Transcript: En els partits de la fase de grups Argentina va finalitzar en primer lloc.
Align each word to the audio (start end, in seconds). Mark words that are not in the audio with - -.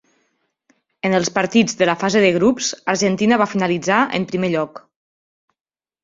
En 1.09 1.15
els 1.17 1.29
partits 1.33 1.75
de 1.81 1.87
la 1.89 1.95
fase 2.03 2.23
de 2.23 2.31
grups 2.37 2.69
Argentina 2.93 3.37
va 3.41 3.47
finalitzar 3.51 3.99
en 4.21 4.25
primer 4.31 4.51
lloc. 4.55 4.81